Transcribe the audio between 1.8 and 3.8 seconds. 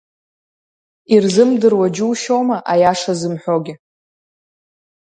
џьушьома аиаша зымҳәогьы.